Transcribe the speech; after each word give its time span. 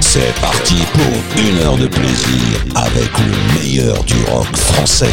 C'est 0.00 0.32
parti 0.40 0.76
pour 0.92 1.42
une 1.42 1.58
heure 1.58 1.76
de 1.76 1.88
plaisir 1.88 2.64
avec 2.76 3.10
le 3.18 3.58
meilleur 3.58 4.04
du 4.04 4.14
rock 4.30 4.56
français. 4.56 5.10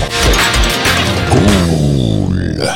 Cool. 1.32 2.70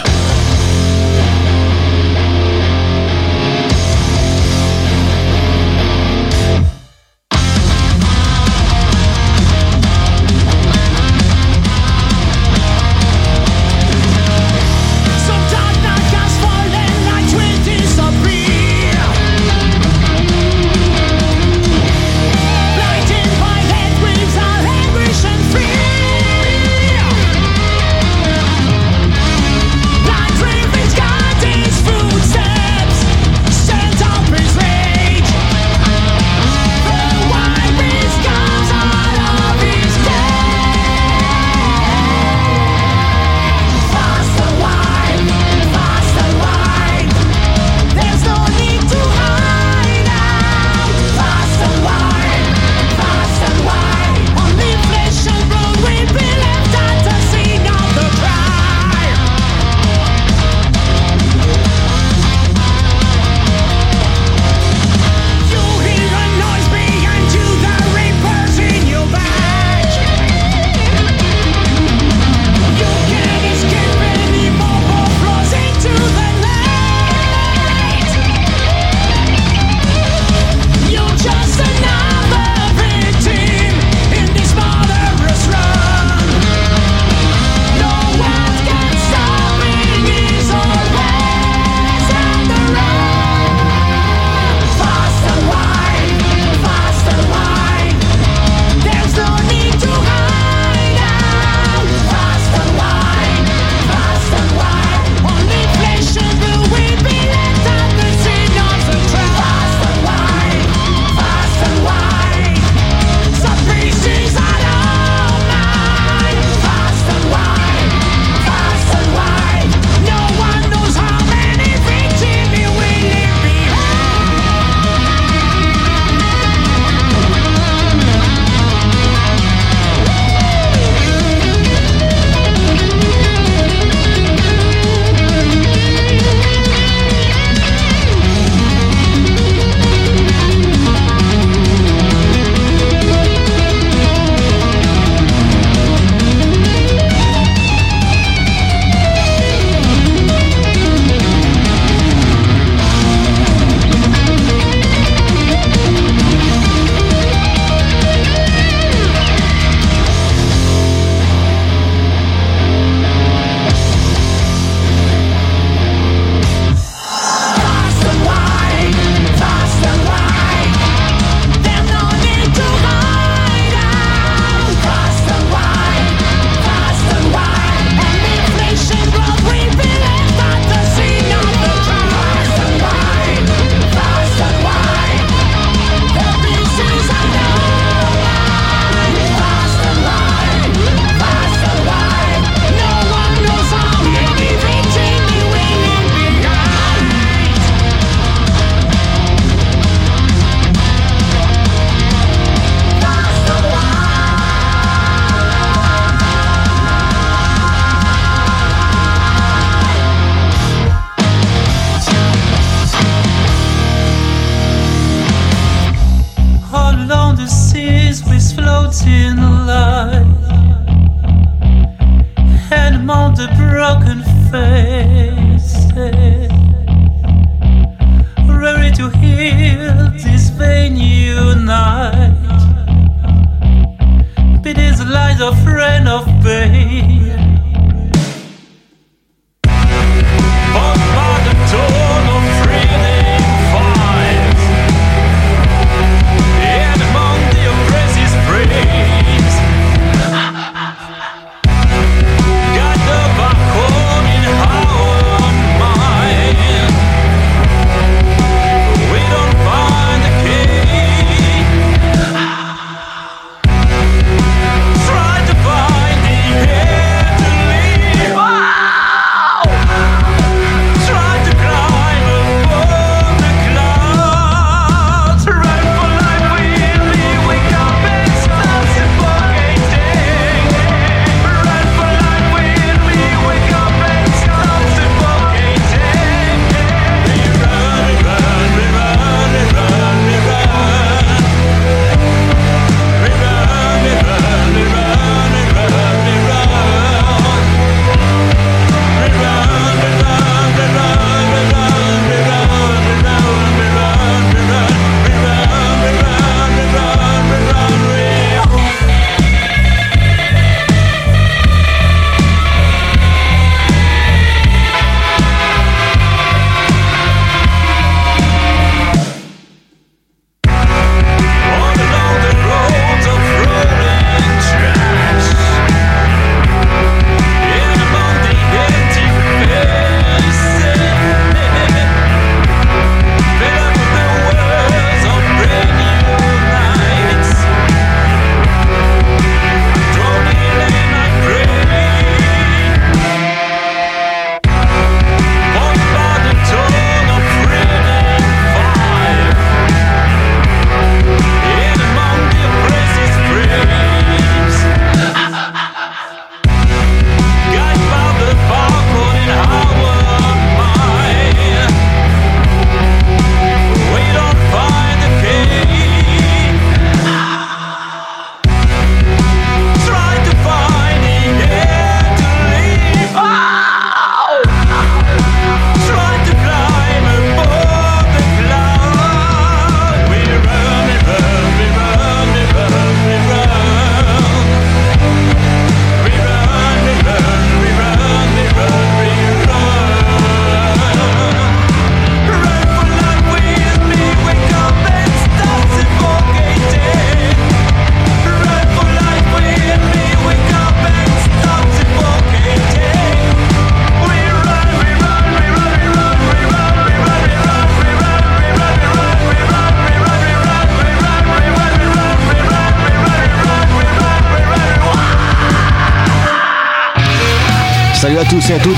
Salut 418.26 418.40
à 418.40 418.46
tous 418.46 418.70
et 418.72 418.74
à 418.74 418.80
toutes, 418.80 418.96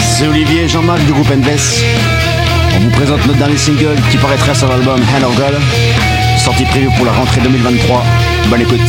c'est 0.00 0.26
Olivier 0.26 0.62
et 0.62 0.68
Jean-Marc 0.68 0.98
du 1.04 1.12
groupe 1.12 1.30
Endless. 1.30 1.80
On 2.74 2.80
vous 2.80 2.90
présente 2.90 3.24
notre 3.24 3.38
dernier 3.38 3.56
single 3.56 3.94
qui 4.10 4.16
paraîtra 4.16 4.52
sur 4.52 4.66
l'album 4.66 4.98
Hand 4.98 5.32
God, 5.36 5.60
sorti 6.36 6.64
prévu 6.64 6.88
pour 6.96 7.06
la 7.06 7.12
rentrée 7.12 7.40
2023. 7.40 8.02
Bonne 8.50 8.62
écoute, 8.62 8.80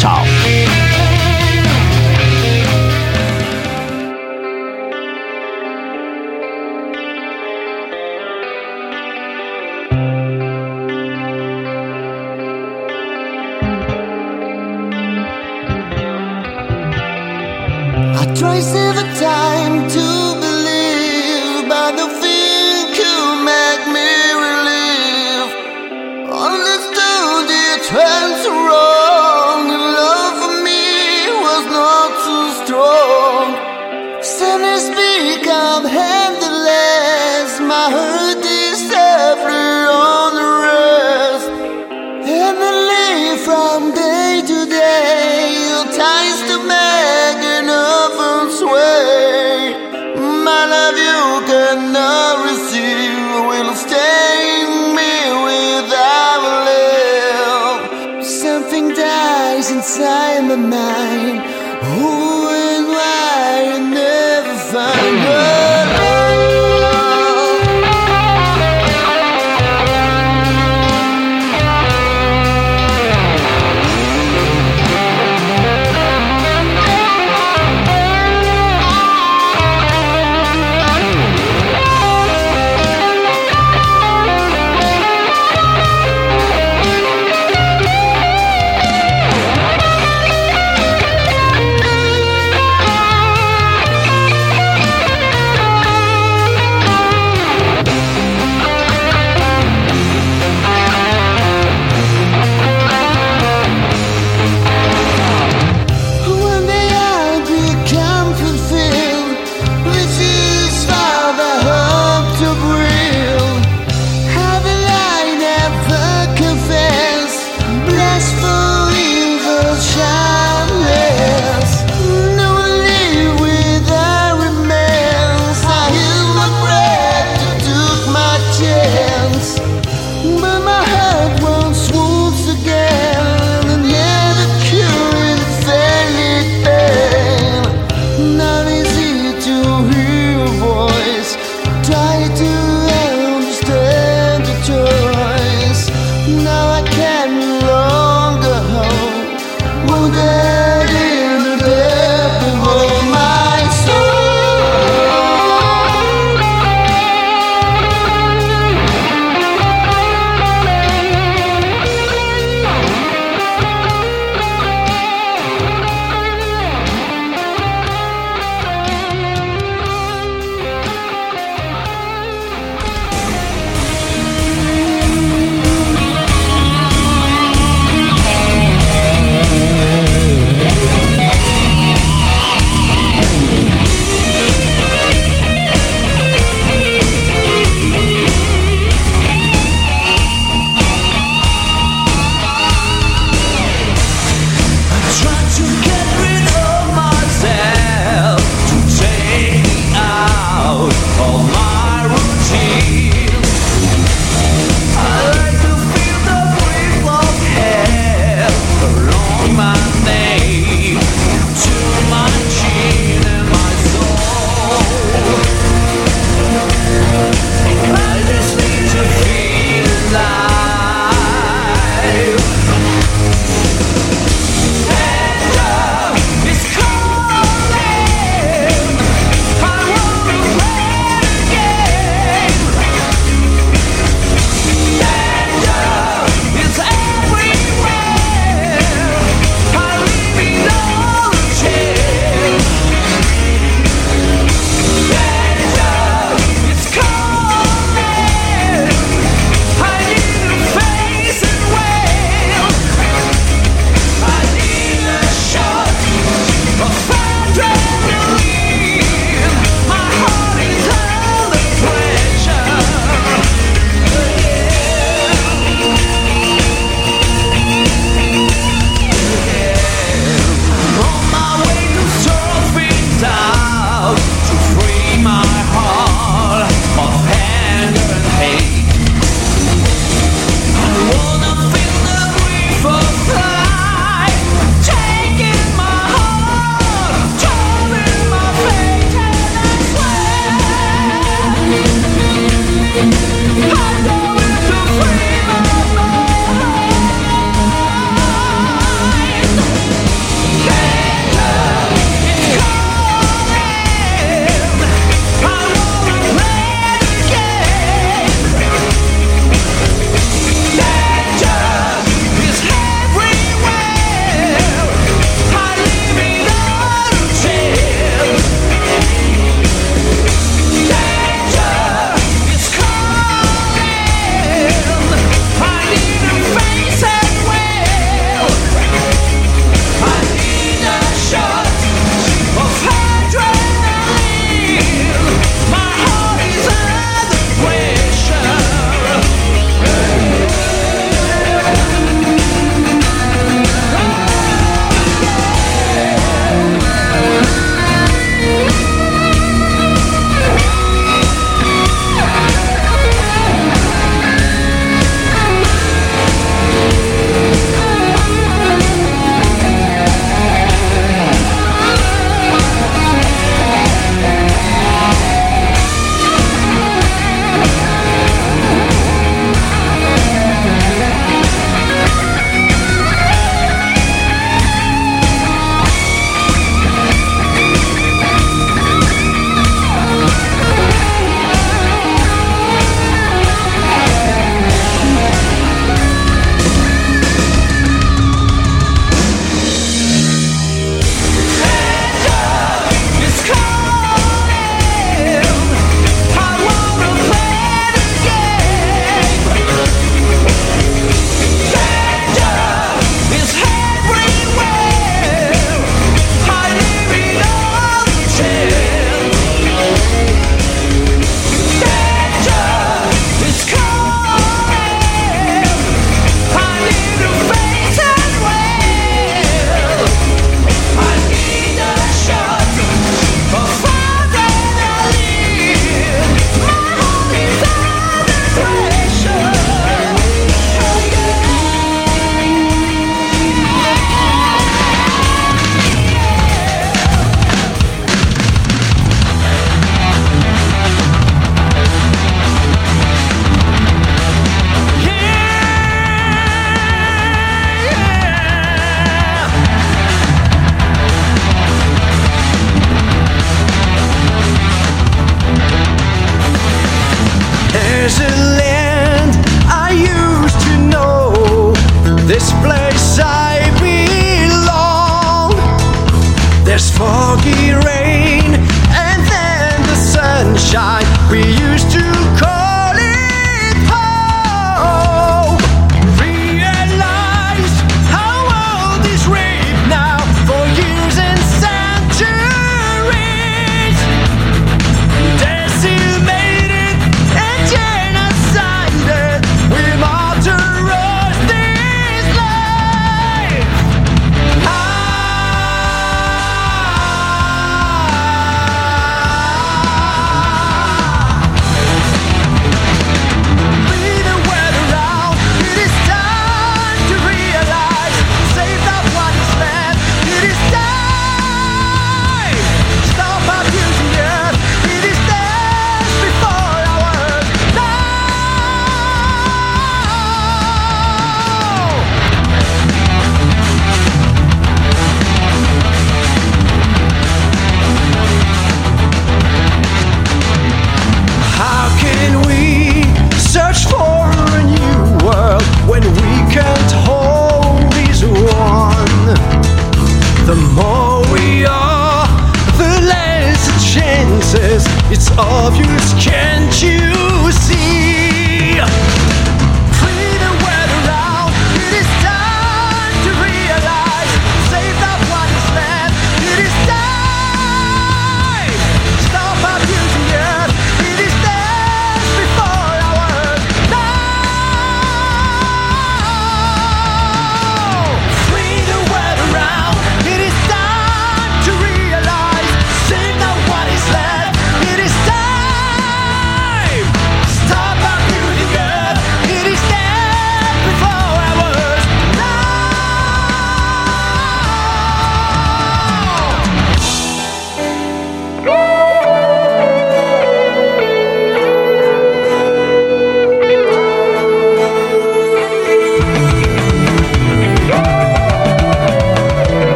ciao 0.00 0.24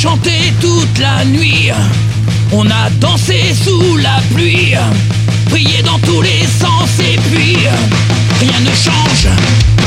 chanté 0.00 0.54
toute 0.62 0.98
la 0.98 1.26
nuit, 1.26 1.70
on 2.52 2.64
a 2.70 2.88
dansé 3.00 3.52
sous 3.52 3.98
la 3.98 4.18
pluie, 4.34 4.74
prié 5.50 5.82
dans 5.82 5.98
tous 5.98 6.22
les 6.22 6.46
sens 6.46 6.88
et 7.00 7.18
puis 7.30 7.58
rien 8.40 8.60
ne 8.60 8.70
change, 8.70 9.28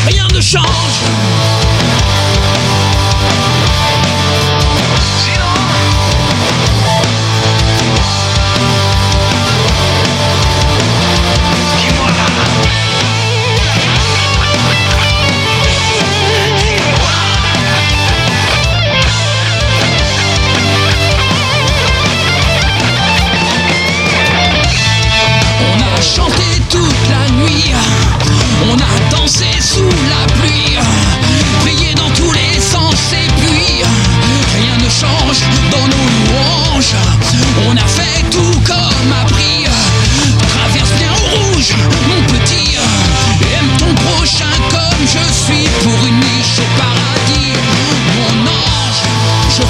rien 0.06 0.28
ne 0.36 0.40
change. 0.40 0.83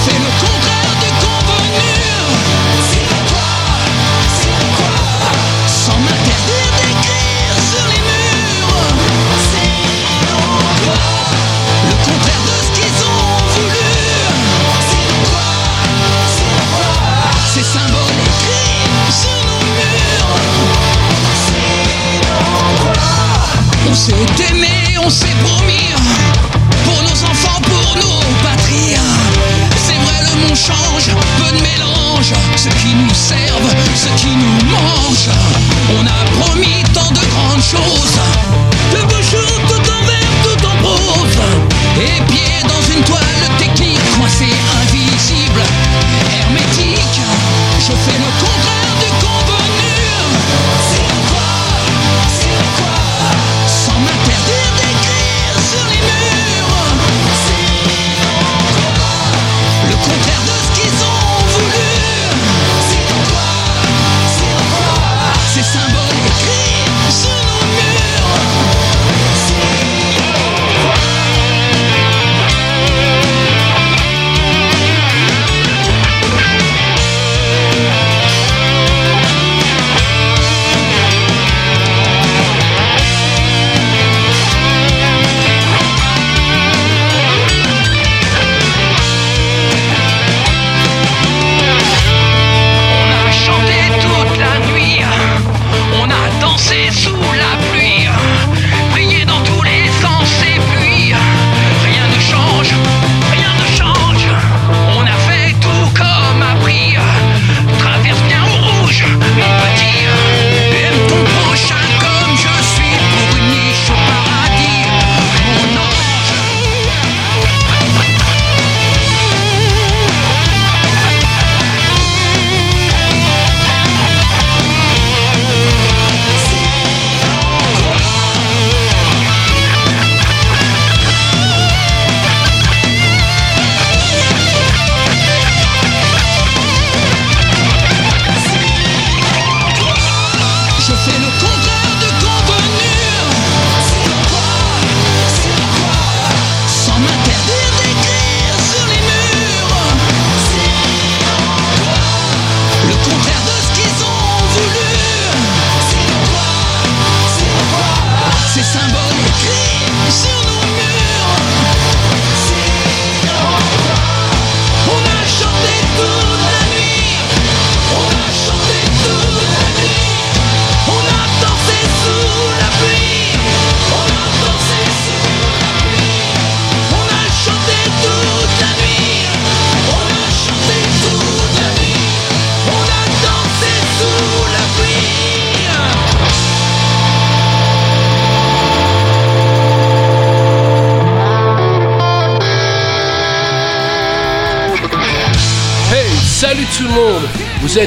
C'est 0.03 0.19
le 0.19 0.31
contraire 0.43 0.95
de 1.03 1.09
convenu. 1.23 1.93
C'est 2.91 3.09
quoi, 3.31 3.51
c'est 4.39 4.63
quoi? 4.77 4.95
Sans 5.67 5.97
m'interdire 5.99 6.71
d'écrire 6.77 7.55
sur 7.71 7.85
les 7.91 8.01
murs. 8.09 8.83
C'est 9.51 9.73
quoi? 10.27 10.97
Le 11.89 11.95
contraire 12.05 12.43
de 12.49 12.55
ce 12.65 12.69
qu'ils 12.75 12.99
ont 13.05 13.37
voulu. 13.55 13.91
C'est 14.89 15.11
quoi, 15.29 15.49
c'est 16.35 16.57
quoi? 16.73 16.91
Ces 17.53 17.63
symboles 17.63 18.19
écrit 18.25 18.83
sur 19.21 19.39
nos 19.47 19.61
murs. 19.77 20.35
C'est 21.47 22.19
quoi? 22.83 22.99
On 23.89 23.93
s'est 23.93 24.25
aimé, 24.51 24.75
on 25.03 25.09
s'est 25.09 25.37
promis. 25.43 25.72
change, 32.23 32.55
ceux 32.55 32.69
qui 32.69 32.93
nous 32.95 33.13
servent, 33.13 33.75
ceux 33.95 34.15
qui 34.15 34.27
nous 34.27 34.57
mangent. 34.71 35.29
On 35.97 36.05
a 36.05 36.41
promis 36.41 36.83
tant 36.93 37.12
de 37.12 37.19
grandes 37.19 37.62
choses. 37.62 38.17
De 38.93 39.01
beaux 39.07 39.21
jours 39.21 39.59
tout 39.67 39.91
en 39.91 40.05
vert, 40.05 40.33
tout 40.43 40.65
en 40.65 40.75
prose. 40.81 41.39
Et 41.97 42.21
pieds 42.31 42.63
dans 42.63 42.95
une 42.95 43.03
toile. 43.03 43.33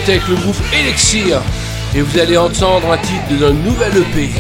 avec 0.09 0.29
le 0.29 0.37
groupe 0.37 0.57
Elixir. 0.73 1.41
Et 1.95 2.01
vous 2.01 2.19
allez 2.19 2.37
entendre 2.37 2.93
un 2.93 2.99
titre 2.99 3.29
de 3.31 3.37
notre 3.37 3.55
nouvelle 3.55 3.97
EP 3.97 4.31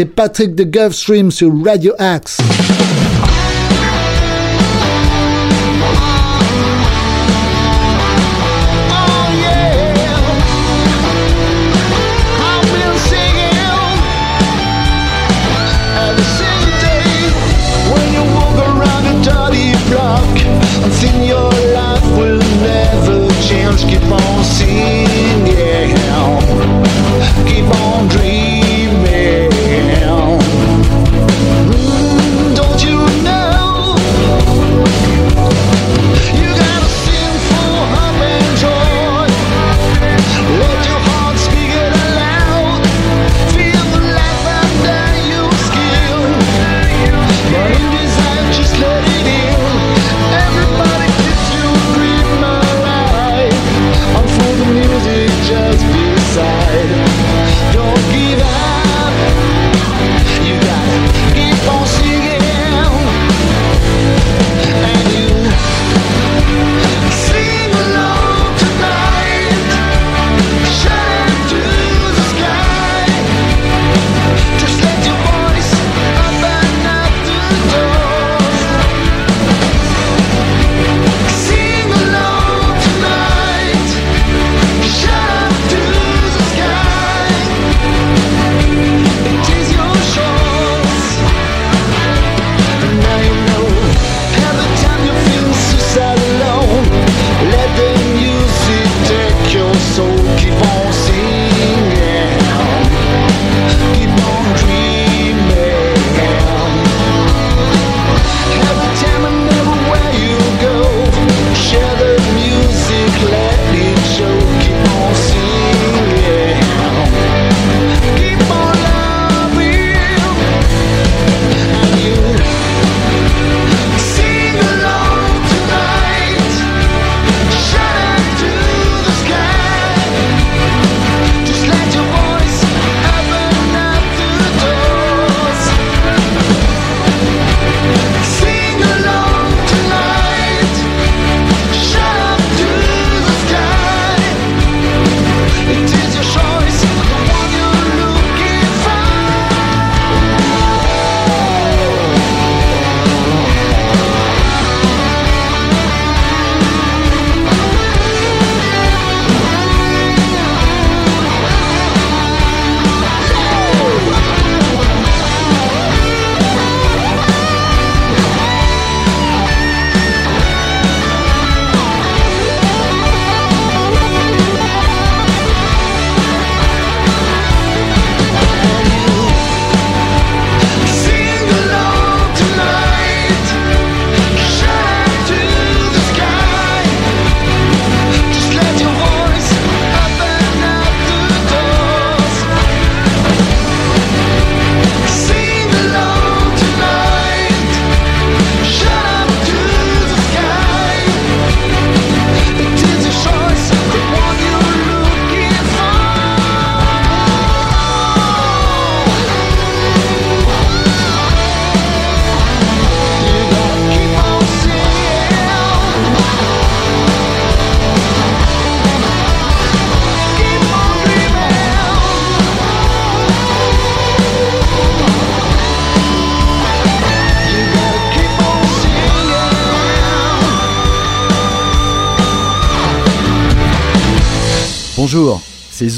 c'est 0.00 0.06
Patrick 0.06 0.54
de 0.54 0.64
Gulfstream 0.64 1.30
sur 1.30 1.52
Radio 1.62 1.92
Axe. 1.98 2.38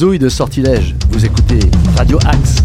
Zoé 0.03 0.19
de 0.19 0.29
Sortilège. 0.29 0.97
Vous 1.11 1.25
écoutez 1.25 1.61
Radio 1.97 2.19
Axe. 2.27 2.62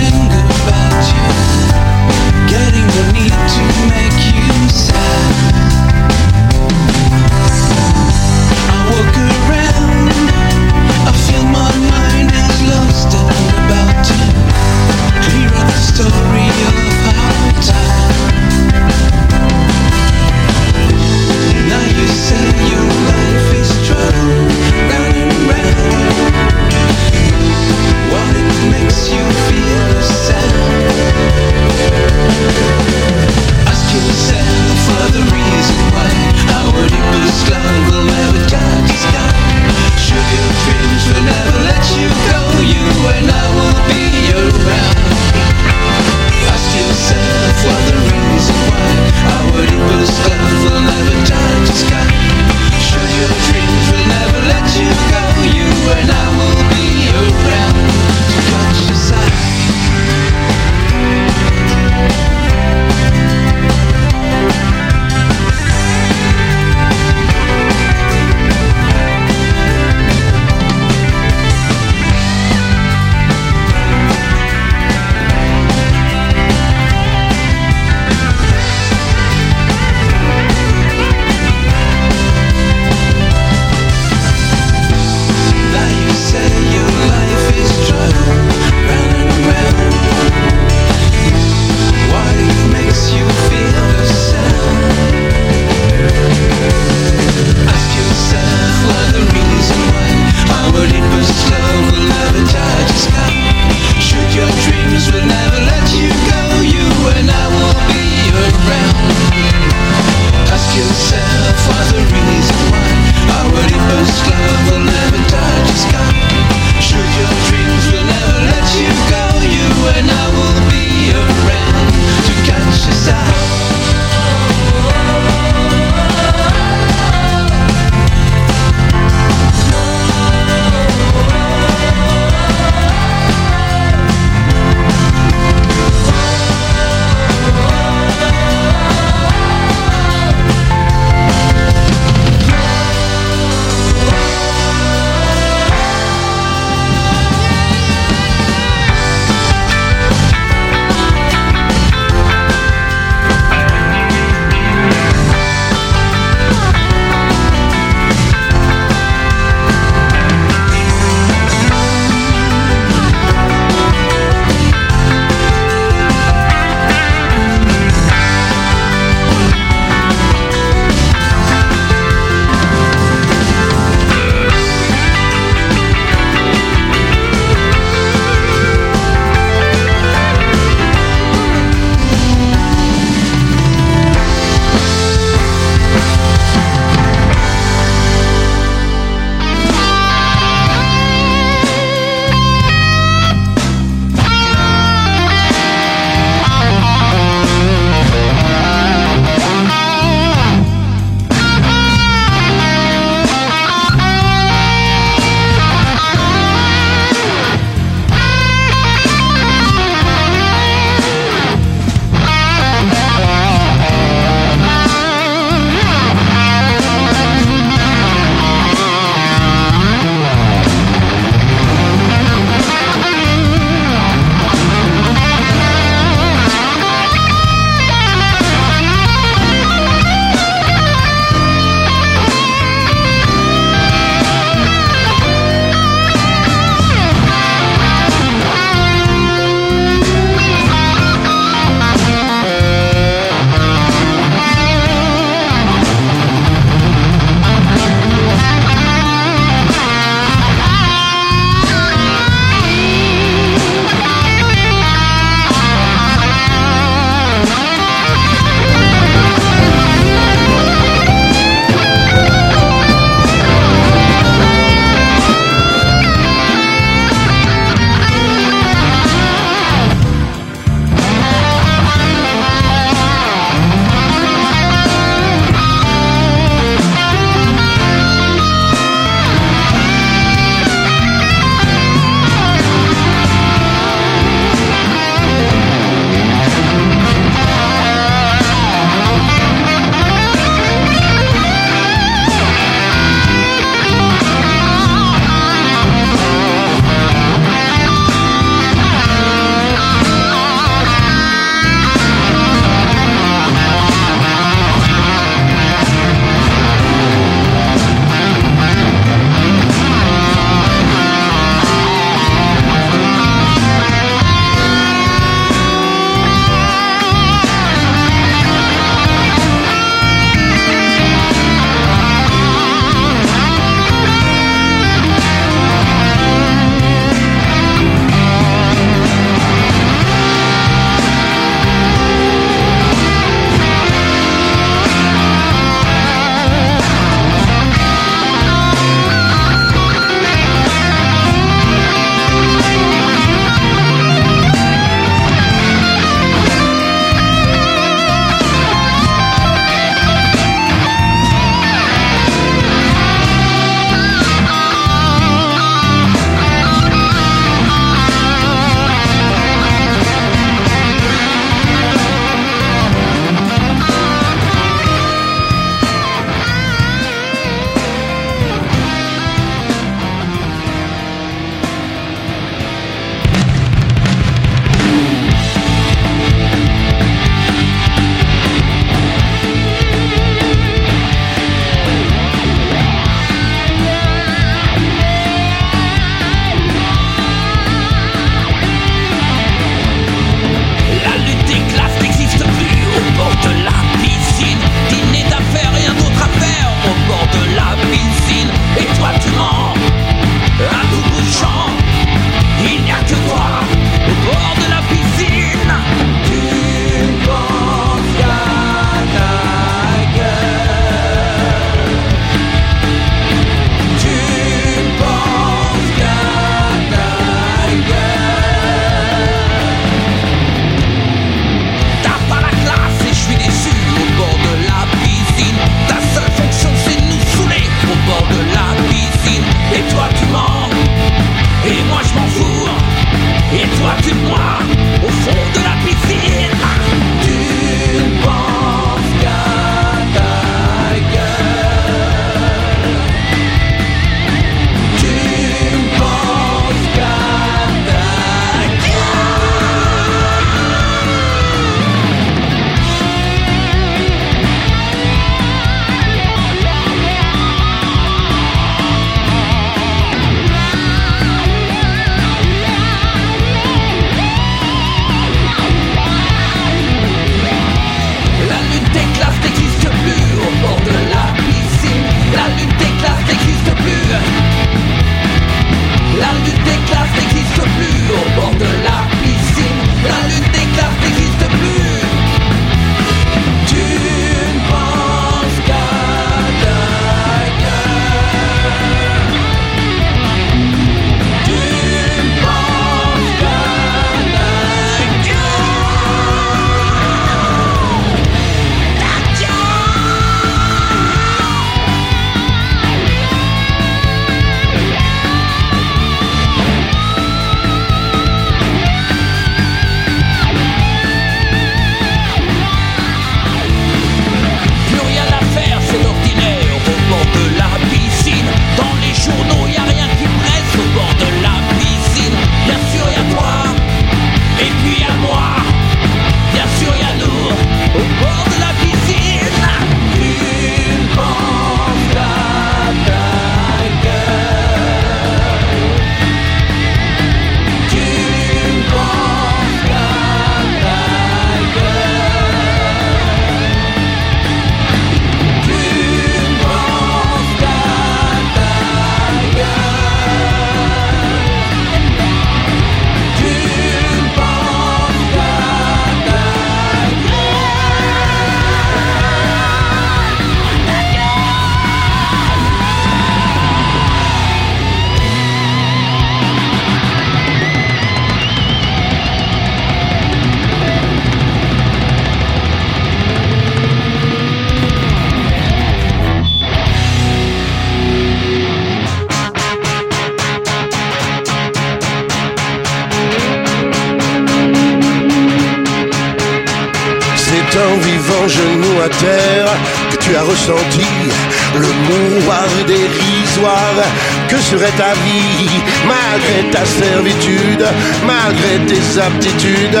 malgré 596.50 596.70
ta 596.70 596.84
servitude, 596.84 597.84
malgré 598.26 598.78
tes 598.86 599.20
aptitudes, 599.20 600.00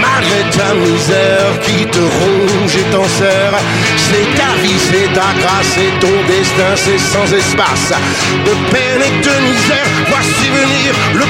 malgré 0.00 0.40
ta 0.56 0.74
misère 0.74 1.60
qui 1.62 1.84
te 1.86 1.98
ronge 1.98 2.76
et 2.76 2.90
t'en 2.92 3.04
serre. 3.04 3.58
C'est 3.96 4.36
ta 4.36 4.52
vie, 4.62 4.78
c'est 4.78 5.12
ta 5.12 5.28
grâce, 5.40 5.68
c'est 5.74 5.98
ton 6.00 6.16
destin, 6.26 6.72
c'est 6.76 6.98
sans 6.98 7.32
espace 7.34 7.92
de 8.44 8.52
peine 8.72 9.02
et 9.02 9.16
de 9.24 9.34
misère. 9.48 9.86
Voici 10.08 10.48
venir 10.48 10.94
le 11.14 11.26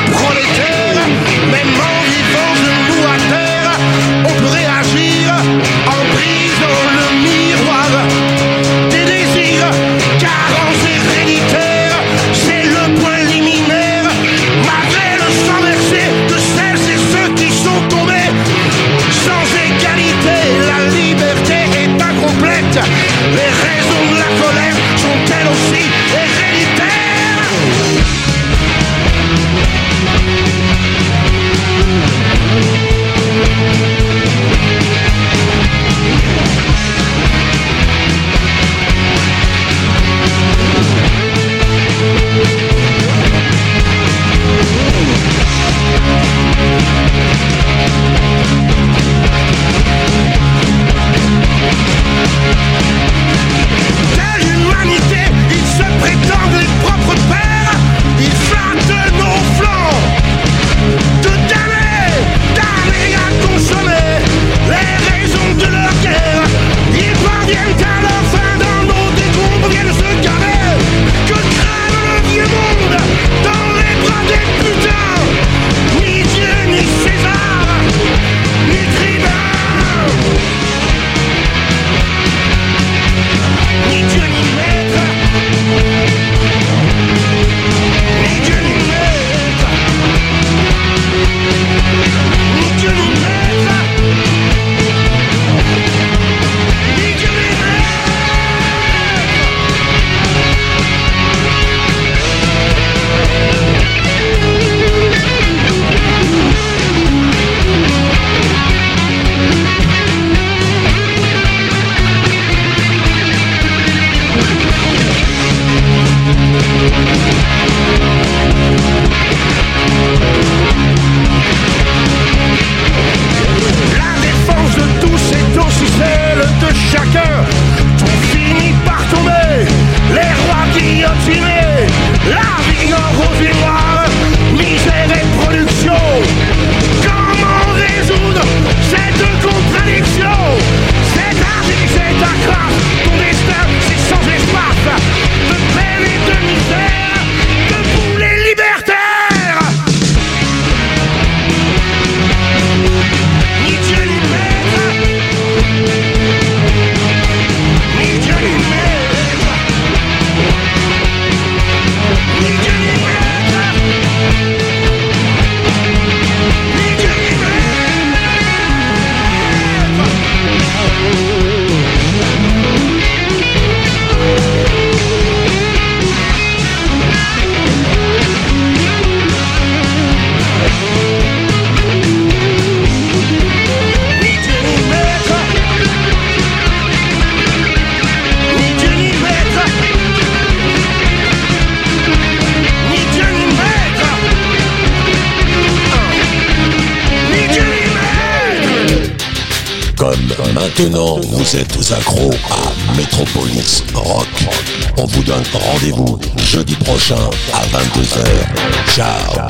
vous 205.19 205.25
donne 205.25 205.43
rendez-vous 205.53 206.19
jeudi 206.37 206.77
prochain 206.77 207.16
à 207.53 207.62
22h. 207.66 208.95
Ciao 208.95 209.49